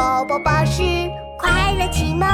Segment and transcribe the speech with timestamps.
[0.00, 0.82] 宝宝巴士
[1.38, 2.26] 快乐启蒙。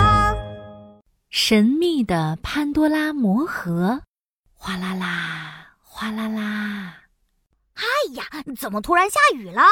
[1.30, 4.00] 神秘的潘多拉魔盒，
[4.54, 6.94] 哗啦啦，哗啦啦！
[7.74, 7.82] 哎
[8.14, 8.24] 呀，
[8.56, 9.62] 怎么突然下雨了？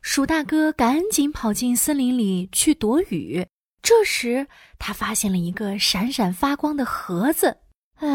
[0.00, 3.46] 鼠大哥赶紧跑进森林里去躲雨。
[3.82, 4.46] 这时，
[4.78, 7.58] 他发现了一个闪闪发光的盒子。
[7.96, 8.08] 哎，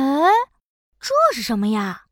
[1.00, 2.06] 这是什么呀？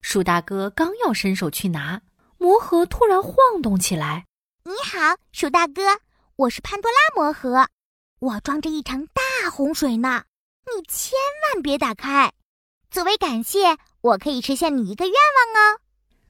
[0.00, 2.02] 鼠大哥刚要伸手去拿，
[2.38, 4.26] 魔盒突然晃动起来。
[4.62, 5.82] 你好，鼠大哥，
[6.36, 7.66] 我是潘多拉魔盒，
[8.18, 10.22] 我装着一场大洪水呢，
[10.66, 11.12] 你千
[11.54, 12.30] 万别打开。
[12.90, 15.80] 作为感谢，我可以实现你一个愿望哦。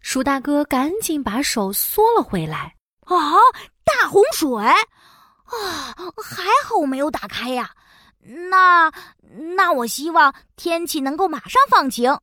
[0.00, 2.76] 鼠大哥赶紧把手缩了回来。
[3.00, 3.16] 啊，
[3.82, 4.48] 大洪水！
[4.62, 4.76] 啊，
[6.22, 7.72] 还好我没有打开呀。
[8.20, 8.92] 那
[9.56, 12.16] 那我希望天气能够马上放晴，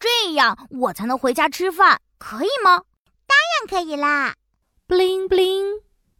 [0.00, 2.82] 这样我才能回家吃饭，可以吗？
[3.28, 4.34] 当然可以啦。
[4.88, 5.64] 布灵布灵，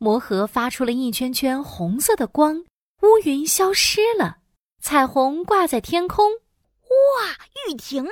[0.01, 2.65] 魔盒发出了一圈圈红色的光，
[3.03, 4.39] 乌云消失了，
[4.81, 6.35] 彩虹挂在天空。
[6.35, 7.37] 哇，
[7.69, 8.11] 雨停了，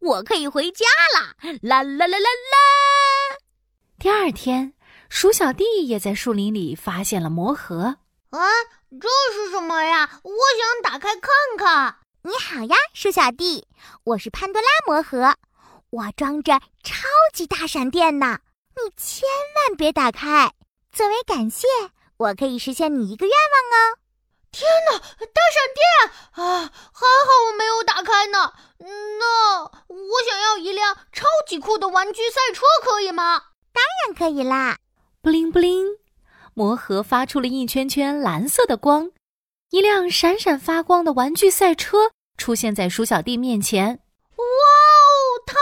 [0.00, 1.34] 我可以回家啦！
[1.62, 3.38] 啦啦啦啦啦！
[3.98, 4.74] 第二天，
[5.08, 7.96] 鼠小弟也在树林里发现了魔盒。
[8.28, 8.40] 啊，
[8.90, 10.20] 这是什么呀？
[10.22, 11.96] 我想打开看看。
[12.24, 13.66] 你好呀，鼠小弟，
[14.04, 15.34] 我是潘多拉魔盒，
[15.88, 18.40] 我装着超级大闪电呢。
[18.76, 20.52] 你千万别打开！
[20.92, 21.66] 作为感谢，
[22.18, 23.98] 我可以实现你一个愿望哦。
[24.50, 26.70] 天哪，大闪电啊！
[26.92, 28.52] 还好我没有打开呢。
[28.78, 33.42] 那我想要一辆超级酷的玩具赛车，可以吗？
[33.72, 34.76] 当然可以啦！
[35.22, 35.86] 布灵布灵，
[36.52, 39.10] 魔盒发出了一圈圈蓝色的光，
[39.70, 44.00] 一辆闪闪发光的玩具赛车出现在鼠小弟面前。
[44.36, 45.54] 哇哦，太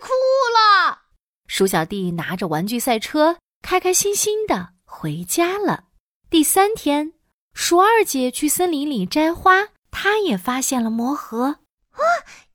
[0.00, 0.14] 酷
[0.54, 1.00] 了
[1.46, 5.84] 鼠小弟拿着玩具赛车，开开心心的回家了。
[6.30, 7.12] 第三天，
[7.52, 11.44] 鼠二姐去森林里摘花，她也发现了魔盒。
[11.44, 12.04] 哇，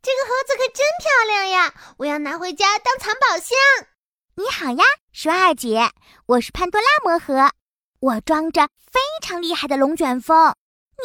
[0.01, 1.73] 这个盒子可真漂亮呀！
[1.99, 3.55] 我要拿回家当藏宝箱。
[4.35, 5.91] 你好呀，鼠二姐，
[6.25, 7.51] 我是潘多拉魔盒，
[7.99, 10.55] 我装着非常厉害的龙卷风，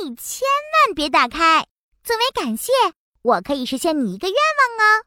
[0.03, 0.49] 你千
[0.87, 1.67] 万别打开。
[2.03, 2.73] 作为感谢，
[3.21, 5.05] 我可以实现你一个愿望哦。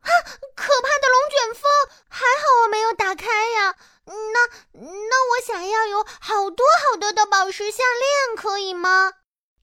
[0.00, 0.10] 啊！
[0.54, 1.70] 可怕的龙卷风，
[2.10, 3.74] 还好我没有打开呀。
[4.06, 9.14] 那那我想要有好多好多的宝石项链，可以吗？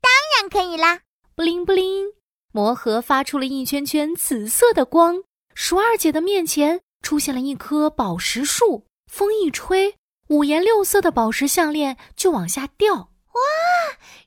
[0.02, 1.00] 当然可以啦！
[1.34, 2.08] 布灵布灵，
[2.52, 5.24] 魔盒发出了一圈圈紫色的光，
[5.56, 8.86] 鼠二姐的面前出现了一棵宝石树。
[9.10, 9.96] 风一吹，
[10.28, 12.94] 五颜六色的宝石项链就往下掉。
[12.96, 13.42] 哇，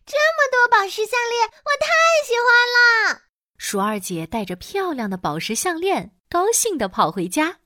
[0.07, 1.93] 这么多宝石项链，我太
[2.27, 3.21] 喜欢了！
[3.59, 7.59] 鼠二姐带着漂亮的宝石项链，高兴地跑回家。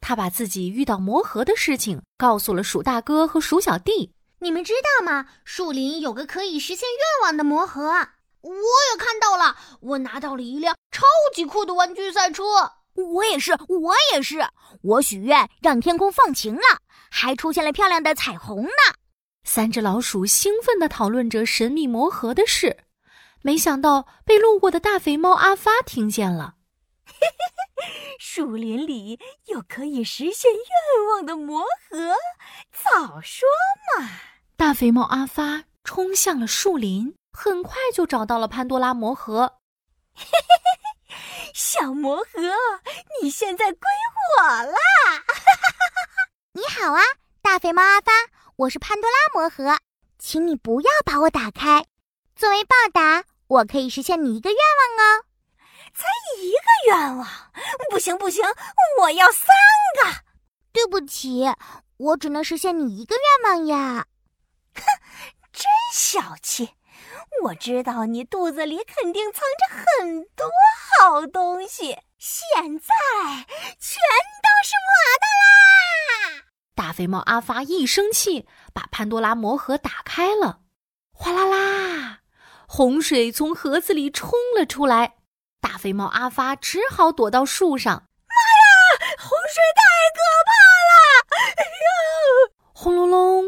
[0.00, 4.14] 她把自己遇到魔盒的事情告诉了鼠大哥和鼠小弟。
[4.40, 5.26] 你们知道吗？
[5.44, 7.82] 树林有个可以实现愿望的魔盒，
[8.40, 9.56] 我也看到了。
[9.80, 11.04] 我拿到了一辆超
[11.34, 12.44] 级酷的玩具赛车。
[12.94, 14.46] 我也是，我也是。
[14.82, 16.62] 我许愿让天空放晴了，
[17.10, 18.94] 还出现了漂亮的彩虹呢。
[19.44, 22.84] 三只老鼠兴奋地讨论着神秘魔盒的事。
[23.42, 26.54] 没想到被路过的大肥猫阿发听见了。
[27.06, 27.26] 嘿嘿
[27.76, 32.14] 嘿树林里有可以实现愿望的魔盒，
[32.72, 33.48] 早说！
[34.56, 39.58] 大肥猫阿发冲向了树林，很快就找到了潘多拉魔盒。
[41.54, 42.24] 小魔盒，
[43.22, 43.80] 你现在归
[44.38, 44.78] 我啦！
[46.52, 47.00] 你好啊，
[47.40, 48.12] 大肥猫阿发，
[48.56, 49.78] 我是潘多拉魔盒，
[50.18, 51.86] 请你不要把我打开。
[52.36, 55.24] 作为报答，我可以实现你一个愿望哦。
[55.94, 56.06] 才
[56.40, 57.26] 一个愿望？
[57.90, 58.44] 不行不行，
[59.00, 59.46] 我要三
[60.02, 60.27] 个。
[61.18, 61.52] 对不起，
[61.96, 64.06] 我只能实现你一个愿望呀。
[64.74, 64.82] 哼，
[65.52, 66.70] 真小气！
[67.42, 70.48] 我知道你肚子里肯定藏着很多
[71.00, 72.94] 好东西，现在
[73.80, 73.98] 全
[74.44, 75.26] 都是我的
[76.36, 76.44] 啦！
[76.76, 80.60] 大肥猫阿发一生气，把潘多拉魔盒打开了，
[81.12, 82.20] 哗啦啦。
[82.68, 85.16] 洪水从盒子里冲了出来，
[85.60, 88.07] 大肥猫阿发只好躲到树上。
[92.88, 93.44] 轰隆隆，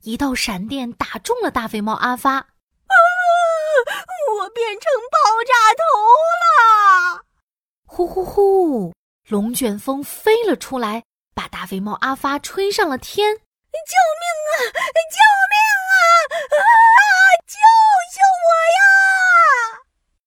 [0.00, 2.36] 一道闪电打中了大肥猫阿发。
[2.36, 2.46] 啊，
[4.40, 5.84] 我变成爆炸头
[6.40, 7.20] 了！
[7.84, 8.94] 呼呼呼，
[9.28, 11.04] 龙卷风飞了出来，
[11.34, 13.36] 把大肥猫阿发吹上了天。
[13.36, 14.56] 救命啊！
[15.12, 15.20] 救
[15.52, 15.54] 命
[15.92, 15.92] 啊！
[16.56, 16.64] 啊，
[17.46, 17.58] 救
[18.16, 18.80] 救我呀！